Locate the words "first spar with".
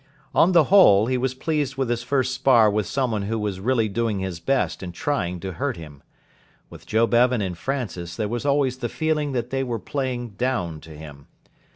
2.01-2.87